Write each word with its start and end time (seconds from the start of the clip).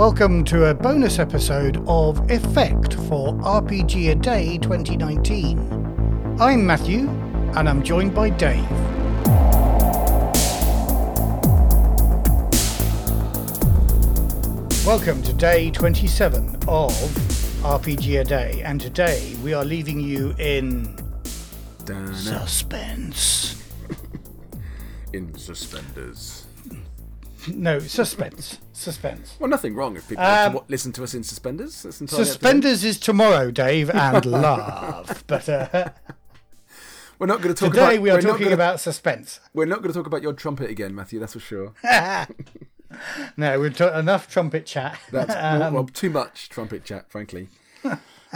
Welcome 0.00 0.44
to 0.44 0.70
a 0.70 0.74
bonus 0.74 1.18
episode 1.18 1.84
of 1.86 2.30
Effect 2.30 2.94
for 2.94 3.34
RPG 3.34 4.12
A 4.12 4.14
Day 4.14 4.56
2019. 4.56 6.38
I'm 6.40 6.64
Matthew, 6.64 7.00
and 7.54 7.68
I'm 7.68 7.82
joined 7.82 8.14
by 8.14 8.30
Dave. 8.30 8.66
Welcome 14.86 15.22
to 15.22 15.34
day 15.34 15.70
27 15.70 16.46
of 16.66 16.92
RPG 17.60 18.20
A 18.22 18.24
Day, 18.24 18.62
and 18.64 18.80
today 18.80 19.36
we 19.44 19.52
are 19.52 19.66
leaving 19.66 20.00
you 20.00 20.34
in 20.38 20.96
Dun, 21.84 22.14
suspense. 22.14 23.62
in 25.12 25.36
suspenders. 25.36 26.46
No, 27.48 27.78
suspense. 27.78 28.58
Suspense. 28.72 29.36
Well, 29.38 29.48
nothing 29.50 29.74
wrong 29.74 29.96
if 29.96 30.08
people 30.08 30.24
want 30.24 30.54
to 30.54 30.62
listen 30.68 30.92
to 30.92 31.04
us 31.04 31.14
in 31.14 31.22
suspenders. 31.22 31.84
Up 31.84 31.92
to. 31.92 32.08
Suspenders 32.08 32.84
is 32.84 32.98
tomorrow, 32.98 33.50
Dave, 33.50 33.90
and 33.90 34.24
love. 34.26 35.24
But 35.26 35.48
uh, 35.48 35.90
We're 37.18 37.26
not 37.26 37.42
going 37.42 37.54
to 37.54 37.58
talk 37.58 37.72
today 37.74 37.94
about. 37.96 38.02
we 38.02 38.10
are 38.10 38.20
talking 38.20 38.44
gonna- 38.44 38.54
about 38.54 38.80
suspense. 38.80 39.40
We're 39.52 39.66
not 39.66 39.82
going 39.82 39.92
to 39.92 39.98
talk 39.98 40.06
about 40.06 40.22
your 40.22 40.32
trumpet 40.32 40.70
again, 40.70 40.94
Matthew. 40.94 41.20
That's 41.20 41.34
for 41.34 41.40
sure. 41.40 41.72
No, 43.36 43.60
we've 43.60 43.76
got 43.76 43.96
enough 43.96 44.28
trumpet 44.28 44.66
chat. 44.66 44.98
That's 45.12 45.28
well, 45.28 45.72
well, 45.72 45.84
too 45.86 46.10
much 46.10 46.48
trumpet 46.48 46.84
chat, 46.84 47.08
frankly. 47.08 47.46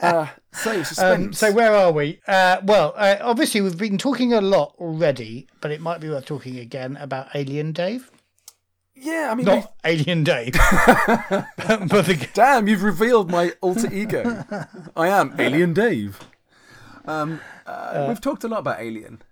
Uh, 0.00 0.26
so 0.52 0.82
suspense. 0.82 0.98
Um, 1.00 1.32
so 1.34 1.52
where 1.52 1.74
are 1.74 1.92
we? 1.92 2.20
Uh, 2.26 2.56
well, 2.64 2.94
uh, 2.96 3.16
obviously 3.20 3.60
we've 3.60 3.76
been 3.76 3.98
talking 3.98 4.32
a 4.32 4.40
lot 4.40 4.74
already, 4.78 5.46
but 5.60 5.70
it 5.70 5.82
might 5.82 6.00
be 6.00 6.08
worth 6.08 6.24
talking 6.24 6.58
again 6.58 6.96
about 6.96 7.28
Alien 7.34 7.72
Dave. 7.72 8.10
Yeah, 9.00 9.28
I 9.30 9.34
mean, 9.34 9.46
we- 9.46 9.52
Not 9.52 9.74
Alien 9.84 10.24
Dave, 10.24 10.52
but, 10.98 12.06
the, 12.06 12.28
damn, 12.34 12.68
you've 12.68 12.82
revealed 12.82 13.30
my 13.30 13.52
alter 13.60 13.92
ego. 13.92 14.44
I 14.96 15.08
am 15.08 15.34
Alien 15.38 15.72
Dave. 15.74 16.20
Um, 17.04 17.40
uh, 17.66 18.06
we've 18.08 18.20
talked 18.20 18.44
a 18.44 18.48
lot 18.48 18.58
about 18.60 18.80
Alien, 18.80 19.22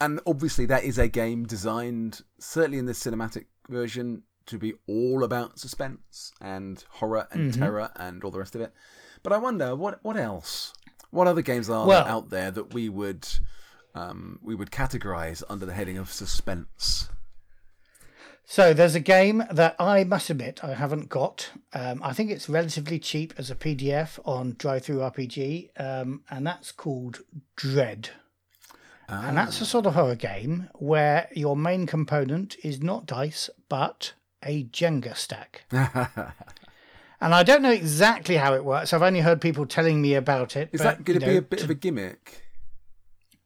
and 0.00 0.20
obviously 0.26 0.66
that 0.66 0.84
is 0.84 0.98
a 0.98 1.08
game 1.08 1.44
designed, 1.46 2.22
certainly 2.38 2.78
in 2.78 2.86
the 2.86 2.92
cinematic 2.92 3.46
version, 3.68 4.22
to 4.46 4.58
be 4.58 4.74
all 4.86 5.24
about 5.24 5.58
suspense 5.58 6.32
and 6.40 6.84
horror 6.88 7.26
and 7.32 7.52
terror 7.52 7.90
and 7.96 8.22
all 8.24 8.30
the 8.30 8.38
rest 8.38 8.54
of 8.54 8.60
it. 8.60 8.72
But 9.22 9.32
I 9.32 9.38
wonder 9.38 9.74
what 9.74 9.98
what 10.04 10.16
else, 10.16 10.72
what 11.10 11.26
other 11.26 11.42
games 11.42 11.68
are 11.68 11.86
Well- 11.86 12.06
out 12.06 12.30
there 12.30 12.50
that 12.52 12.72
we 12.72 12.88
would 12.88 13.26
um, 13.94 14.38
we 14.42 14.54
would 14.54 14.70
categorize 14.70 15.42
under 15.48 15.66
the 15.66 15.72
heading 15.72 15.98
of 15.98 16.12
suspense? 16.12 17.08
So 18.48 18.72
there's 18.72 18.94
a 18.94 19.00
game 19.00 19.42
that 19.50 19.74
I 19.78 20.04
must 20.04 20.30
admit 20.30 20.62
I 20.62 20.74
haven't 20.74 21.08
got. 21.08 21.50
Um, 21.72 22.00
I 22.02 22.12
think 22.12 22.30
it's 22.30 22.48
relatively 22.48 23.00
cheap 23.00 23.34
as 23.36 23.50
a 23.50 23.56
PDF 23.56 24.20
on 24.24 24.52
DriveThruRPG, 24.54 25.70
um, 25.78 26.22
and 26.30 26.46
that's 26.46 26.70
called 26.70 27.18
Dread. 27.56 28.10
And 29.08 29.36
that's 29.36 29.60
a 29.60 29.66
sort 29.66 29.86
of 29.86 29.94
horror 29.94 30.16
game 30.16 30.68
where 30.74 31.28
your 31.32 31.56
main 31.56 31.86
component 31.86 32.56
is 32.64 32.82
not 32.82 33.06
dice, 33.06 33.50
but 33.68 34.14
a 34.42 34.64
Jenga 34.64 35.16
stack. 35.16 35.64
And 37.20 37.34
I 37.34 37.42
don't 37.42 37.62
know 37.62 37.72
exactly 37.72 38.36
how 38.36 38.54
it 38.54 38.64
works. 38.64 38.92
I've 38.92 39.02
only 39.02 39.20
heard 39.20 39.40
people 39.40 39.66
telling 39.66 40.02
me 40.02 40.14
about 40.14 40.56
it. 40.56 40.68
Is 40.72 40.80
but, 40.80 40.98
that 40.98 41.04
going 41.04 41.18
to 41.18 41.26
be 41.26 41.36
a 41.36 41.42
bit 41.42 41.62
of 41.62 41.70
a 41.70 41.74
gimmick? 41.74 42.45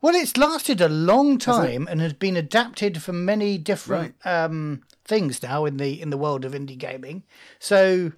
Well, 0.02 0.14
it's 0.14 0.36
lasted 0.36 0.80
a 0.80 0.88
long 0.88 1.36
time 1.38 1.86
and 1.88 2.00
has 2.00 2.14
been 2.14 2.36
adapted 2.36 3.02
for 3.02 3.12
many 3.12 3.58
different 3.58 4.14
um, 4.24 4.82
things 5.04 5.42
now 5.42 5.66
in 5.66 5.76
the 5.76 6.00
in 6.00 6.08
the 6.10 6.16
world 6.16 6.44
of 6.44 6.52
indie 6.52 6.78
gaming. 6.78 7.22
So 7.58 8.12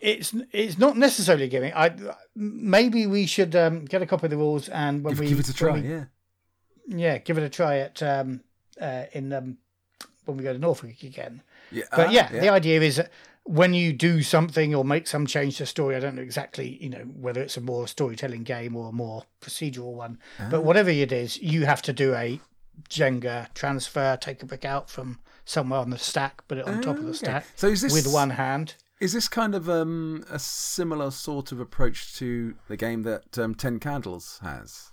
it's 0.00 0.32
it's 0.52 0.78
not 0.78 0.96
necessarily 0.96 1.48
gimmick. 1.48 1.74
I 1.74 1.92
maybe 2.36 3.06
we 3.06 3.26
should 3.26 3.56
um, 3.56 3.84
get 3.84 4.00
a 4.02 4.06
copy 4.06 4.26
of 4.26 4.30
the 4.30 4.36
rules 4.36 4.68
and 4.68 5.02
when 5.02 5.14
Give, 5.14 5.20
we 5.20 5.28
give 5.28 5.40
it 5.40 5.48
a 5.48 5.54
try, 5.54 5.72
we- 5.80 5.88
yeah. 5.88 6.04
yeah, 6.86 7.18
give 7.18 7.36
it 7.36 7.42
a 7.44 7.48
try 7.48 7.78
at 7.78 8.00
um, 8.02 8.42
uh, 8.80 9.04
in 9.12 9.32
um, 9.32 9.58
when 10.24 10.36
we 10.36 10.44
go 10.44 10.52
to 10.52 10.58
Norfolk 10.58 11.02
again. 11.02 11.42
Yeah, 11.72 11.84
But 11.90 12.08
ah, 12.08 12.10
yeah, 12.10 12.28
the 12.30 12.48
idea 12.48 12.80
is 12.80 12.96
that 12.96 13.10
when 13.44 13.74
you 13.74 13.92
do 13.92 14.22
something 14.22 14.74
or 14.74 14.84
make 14.84 15.06
some 15.08 15.26
change 15.26 15.56
to 15.58 15.66
story, 15.66 15.96
I 15.96 16.00
don't 16.00 16.14
know 16.14 16.22
exactly, 16.22 16.78
you 16.80 16.88
know, 16.90 17.00
whether 17.20 17.40
it's 17.42 17.56
a 17.56 17.60
more 17.60 17.88
storytelling 17.88 18.44
game 18.44 18.76
or 18.76 18.90
a 18.90 18.92
more 18.92 19.24
procedural 19.40 19.94
one, 19.94 20.18
Ah. 20.38 20.48
but 20.50 20.62
whatever 20.62 20.90
it 20.90 21.10
is, 21.12 21.38
you 21.42 21.66
have 21.66 21.82
to 21.82 21.92
do 21.92 22.14
a 22.14 22.40
Jenga 22.88 23.52
transfer, 23.54 24.16
take 24.20 24.42
a 24.42 24.46
brick 24.46 24.64
out 24.64 24.88
from 24.88 25.18
somewhere 25.44 25.80
on 25.80 25.90
the 25.90 25.98
stack, 25.98 26.46
put 26.48 26.58
it 26.58 26.66
on 26.66 26.80
top 26.80 26.96
of 26.98 27.02
the 27.04 27.08
Okay. 27.10 27.18
stack 27.18 27.46
So 27.56 27.66
is 27.66 27.80
this 27.80 27.92
with 27.92 28.12
one 28.12 28.30
hand. 28.30 28.74
Is 29.00 29.12
this 29.12 29.28
kind 29.28 29.54
of 29.56 29.68
um, 29.68 30.24
a 30.30 30.38
similar 30.38 31.10
sort 31.10 31.50
of 31.50 31.58
approach 31.58 32.14
to 32.18 32.54
the 32.68 32.76
game 32.76 33.02
that 33.02 33.36
um, 33.36 33.54
Ten 33.56 33.80
Candles 33.80 34.38
has? 34.42 34.92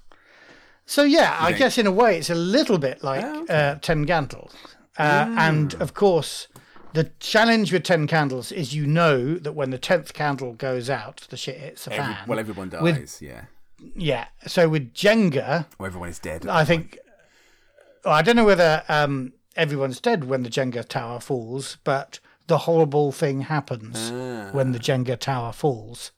So 0.88 1.04
yeah, 1.04 1.38
I 1.40 1.52
guess 1.52 1.78
in 1.78 1.86
a 1.86 1.92
way 1.92 2.18
it's 2.18 2.32
a 2.32 2.36
little 2.36 2.80
bit 2.80 3.04
like 3.04 3.24
Oh, 3.24 3.44
okay. 3.44 3.54
Ah. 3.54 3.76
uh, 3.76 3.76
Ten 3.80 4.06
Candles, 4.06 4.54
uh, 4.98 5.28
and 5.38 5.76
of 5.76 5.94
course 5.94 6.48
the 6.94 7.12
challenge 7.20 7.72
with 7.74 7.84
Ten 7.84 8.08
Candles 8.08 8.52
is 8.52 8.74
you 8.74 8.86
know 8.88 9.36
that 9.36 9.54
when 9.54 9.70
the 9.70 9.78
tenth 9.78 10.14
candle 10.14 10.54
goes 10.54 10.90
out, 10.90 11.28
the 11.30 11.38
shit 11.38 11.58
hits 11.58 11.86
the 11.86 11.94
Every- 11.94 12.14
fan. 12.14 12.24
well, 12.28 12.40
everyone 12.40 12.70
dies, 12.70 12.82
With- 12.82 13.22
yeah. 13.22 13.42
yeah. 13.96 14.26
So 14.48 14.68
with 14.70 14.94
Jenga, 14.94 15.66
Well, 15.78 15.88
everyone 15.88 16.10
is 16.10 16.20
dead. 16.20 16.48
I 16.48 16.66
think 16.66 16.98
well, 18.06 18.14
I 18.14 18.22
don't 18.22 18.36
know 18.36 18.46
whether 18.46 18.84
um, 18.90 19.34
everyone's 19.56 20.00
dead 20.00 20.24
when 20.26 20.44
the 20.44 20.50
Jenga 20.50 20.88
tower 20.88 21.20
falls, 21.20 21.78
but 21.84 22.20
the 22.48 22.60
horrible 22.60 23.12
thing 23.12 23.42
happens 23.42 24.10
Ah. 24.12 24.50
when 24.52 24.72
the 24.72 24.80
Jenga 24.80 25.18
tower 25.18 25.52
falls. 25.52 26.12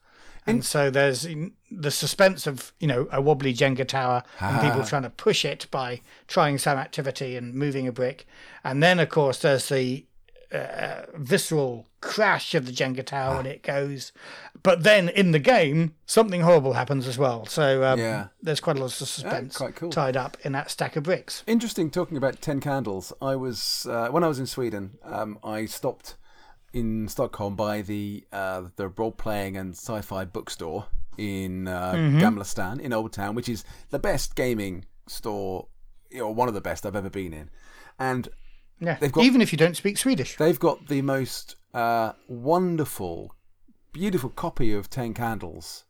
And 0.46 0.64
so 0.64 0.90
there's 0.90 1.26
the 1.70 1.90
suspense 1.92 2.48
of 2.48 2.72
you 2.80 2.88
know 2.88 3.06
a 3.12 3.20
wobbly 3.20 3.54
Jenga 3.54 3.86
tower 3.86 4.24
and 4.40 4.56
Ah. 4.56 4.60
people 4.60 4.84
trying 4.84 5.02
to 5.02 5.10
push 5.10 5.44
it 5.44 5.66
by 5.70 6.00
trying 6.26 6.58
some 6.58 6.78
activity 6.78 7.36
and 7.36 7.54
moving 7.54 7.86
a 7.86 7.92
brick, 7.92 8.26
and 8.64 8.82
then 8.82 8.98
of 8.98 9.08
course 9.08 9.38
there's 9.38 9.68
the 9.68 10.04
uh, 10.52 11.06
visceral 11.14 11.86
crash 12.00 12.54
of 12.54 12.66
the 12.66 12.72
Jenga 12.72 13.04
tower 13.04 13.36
when 13.36 13.46
it 13.46 13.62
goes. 13.62 14.12
But 14.62 14.82
then 14.82 15.08
in 15.08 15.30
the 15.32 15.38
game, 15.38 15.94
something 16.06 16.40
horrible 16.42 16.72
happens 16.74 17.06
as 17.06 17.16
well. 17.18 17.46
So 17.46 17.84
um, 17.84 17.98
Yeah. 17.98 18.28
there's 18.42 18.60
quite 18.60 18.76
a 18.76 18.80
lot 18.80 18.86
of 18.86 18.92
suspense 18.94 19.56
quite 19.56 19.76
cool. 19.76 19.90
tied 19.90 20.16
up 20.16 20.36
in 20.44 20.52
that 20.52 20.70
stack 20.70 20.96
of 20.96 21.04
bricks. 21.04 21.42
Interesting 21.46 21.90
talking 21.90 22.16
about 22.16 22.40
Ten 22.40 22.60
Candles. 22.60 23.12
I 23.22 23.36
was 23.36 23.86
uh, 23.88 24.08
when 24.08 24.24
I 24.24 24.28
was 24.28 24.38
in 24.38 24.46
Sweden. 24.46 24.98
Um, 25.04 25.38
I 25.44 25.66
stopped 25.66 26.16
in 26.72 27.06
Stockholm 27.08 27.54
by 27.54 27.82
the 27.82 28.24
uh, 28.32 28.62
the 28.76 28.88
role 28.88 29.12
playing 29.12 29.56
and 29.56 29.74
sci-fi 29.74 30.24
bookstore 30.24 30.86
in 31.18 31.68
uh, 31.68 31.92
Gamla 31.92 32.46
Stan 32.46 32.80
in 32.80 32.92
Old 32.92 33.12
Town, 33.12 33.34
which 33.34 33.48
is 33.48 33.64
the 33.90 33.98
best 33.98 34.34
gaming 34.34 34.86
store, 35.06 35.66
or 36.18 36.34
one 36.34 36.48
of 36.48 36.54
the 36.54 36.60
best 36.62 36.86
I've 36.86 36.96
ever 36.96 37.10
been 37.10 37.32
in. 37.34 37.50
And 37.98 38.28
Yeah, 38.82 38.96
They've 39.00 39.12
got- 39.12 39.24
even 39.24 39.40
if 39.40 39.52
you 39.52 39.56
don't 39.56 39.76
speak 39.76 39.96
Swedish. 39.96 40.36
They've 40.36 40.58
got 40.58 40.88
the 40.88 41.02
most 41.02 41.54
uh, 41.72 42.12
wonderful, 42.26 43.34
beautiful 43.92 44.30
copy 44.30 44.72
of 44.74 44.90
Ten 44.90 45.14
Candles 45.14 45.84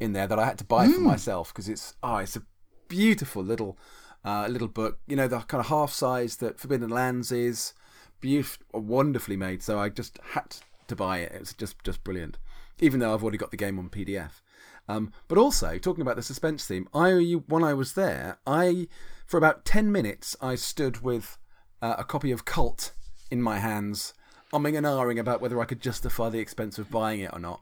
in 0.00 0.12
there 0.12 0.26
that 0.26 0.38
I 0.40 0.44
had 0.44 0.58
to 0.58 0.64
buy 0.64 0.88
for 0.88 1.00
myself 1.00 1.52
because 1.54 1.68
it's 1.68 1.94
oh, 2.02 2.16
it's 2.16 2.34
a 2.34 2.42
beautiful 2.88 3.44
little 3.44 3.78
uh, 4.24 4.48
little 4.50 4.66
book. 4.68 4.98
You 5.06 5.14
know 5.16 5.28
the 5.28 5.38
kind 5.40 5.60
of 5.60 5.68
half 5.68 5.92
size 5.92 6.36
that 6.36 6.58
Forbidden 6.58 6.90
Lands 6.90 7.30
is, 7.30 7.74
beautiful, 8.20 8.64
wonderfully 8.72 9.36
made. 9.36 9.62
So 9.62 9.78
I 9.78 9.88
just 9.88 10.18
had 10.32 10.56
to 10.88 10.96
buy 10.96 11.18
it. 11.18 11.32
It 11.32 11.40
was 11.40 11.52
just 11.54 11.76
just 11.84 12.02
brilliant, 12.02 12.38
even 12.80 12.98
though 12.98 13.14
I've 13.14 13.22
already 13.22 13.38
got 13.38 13.52
the 13.52 13.56
game 13.56 13.78
on 13.78 13.88
PDF. 13.88 14.40
Um, 14.88 15.12
but 15.28 15.38
also 15.38 15.78
talking 15.78 16.02
about 16.02 16.16
the 16.16 16.22
suspense 16.22 16.66
theme, 16.66 16.88
I 16.92 17.12
when 17.46 17.62
I 17.62 17.72
was 17.72 17.92
there, 17.92 18.38
I 18.48 18.88
for 19.26 19.36
about 19.36 19.64
ten 19.64 19.92
minutes 19.92 20.34
I 20.40 20.56
stood 20.56 21.02
with 21.02 21.38
uh, 21.82 21.96
a 21.98 22.04
copy 22.04 22.30
of 22.30 22.44
Kult 22.44 22.92
in 23.30 23.42
my 23.42 23.58
hands, 23.58 24.14
umming 24.52 24.76
and 24.76 24.86
ahhing 24.86 25.18
about 25.18 25.40
whether 25.40 25.60
I 25.60 25.64
could 25.64 25.82
justify 25.82 26.30
the 26.30 26.38
expense 26.38 26.78
of 26.78 26.90
buying 26.90 27.20
it 27.20 27.30
or 27.32 27.38
not. 27.38 27.60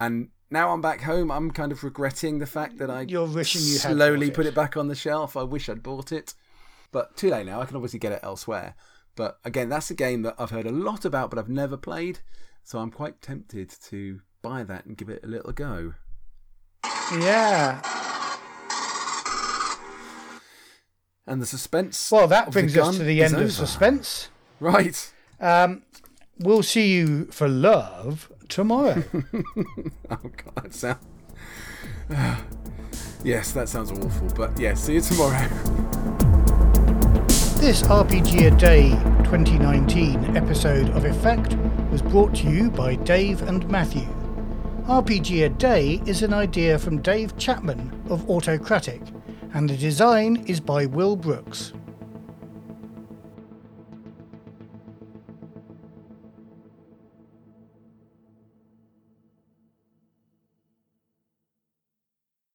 And 0.00 0.28
now 0.50 0.70
I'm 0.70 0.80
back 0.80 1.02
home, 1.02 1.30
I'm 1.30 1.50
kind 1.50 1.72
of 1.72 1.82
regretting 1.82 2.38
the 2.38 2.46
fact 2.46 2.78
that 2.78 2.90
I 2.90 3.02
You're 3.02 3.26
wishing 3.26 3.62
you 3.62 3.78
slowly 3.78 4.30
put 4.30 4.46
it 4.46 4.54
back 4.54 4.76
on 4.76 4.88
the 4.88 4.94
shelf. 4.94 5.36
I 5.36 5.42
wish 5.42 5.68
I'd 5.68 5.82
bought 5.82 6.12
it, 6.12 6.34
but 6.92 7.16
too 7.16 7.30
late 7.30 7.46
now. 7.46 7.60
I 7.60 7.64
can 7.64 7.76
obviously 7.76 7.98
get 7.98 8.12
it 8.12 8.20
elsewhere. 8.22 8.74
But 9.16 9.38
again, 9.44 9.68
that's 9.68 9.90
a 9.90 9.94
game 9.94 10.22
that 10.22 10.36
I've 10.38 10.50
heard 10.50 10.66
a 10.66 10.72
lot 10.72 11.04
about, 11.04 11.30
but 11.30 11.38
I've 11.38 11.48
never 11.48 11.76
played. 11.76 12.20
So 12.62 12.78
I'm 12.78 12.90
quite 12.90 13.22
tempted 13.22 13.70
to 13.84 14.20
buy 14.42 14.62
that 14.64 14.84
and 14.84 14.96
give 14.96 15.08
it 15.08 15.24
a 15.24 15.28
little 15.28 15.52
go. 15.52 15.94
Yeah. 17.12 17.95
And 21.26 21.42
the 21.42 21.46
suspense. 21.46 22.10
Well, 22.10 22.28
that 22.28 22.52
brings 22.52 22.76
us 22.76 22.96
to 22.96 23.02
the 23.02 23.22
end 23.22 23.34
of 23.34 23.52
suspense. 23.52 24.28
Right. 24.60 25.12
Um, 25.40 25.82
we'll 26.38 26.62
see 26.62 26.92
you 26.92 27.26
for 27.26 27.48
love 27.48 28.30
tomorrow. 28.48 29.02
Oh 30.08 30.18
god, 30.22 30.54
that 30.62 30.72
sound. 30.72 30.98
yes, 33.24 33.50
that 33.52 33.68
sounds 33.68 33.90
awful. 33.90 34.28
But 34.36 34.58
yeah, 34.58 34.74
see 34.74 34.94
you 34.94 35.00
tomorrow. 35.00 35.48
this 37.58 37.82
RPG 37.82 38.52
A 38.52 38.56
Day 38.56 38.90
2019 39.24 40.36
episode 40.36 40.90
of 40.90 41.04
Effect 41.04 41.56
was 41.90 42.02
brought 42.02 42.34
to 42.36 42.48
you 42.48 42.70
by 42.70 42.94
Dave 42.94 43.42
and 43.42 43.68
Matthew. 43.68 44.06
RPG 44.86 45.46
a 45.46 45.48
Day 45.48 46.00
is 46.06 46.22
an 46.22 46.32
idea 46.32 46.78
from 46.78 47.02
Dave 47.02 47.36
Chapman 47.36 47.90
of 48.08 48.22
Autocratik, 48.28 49.02
and 49.56 49.70
the 49.70 49.76
design 49.78 50.44
is 50.46 50.60
by 50.60 50.84
Will 50.84 51.16
Brooks. 51.16 51.72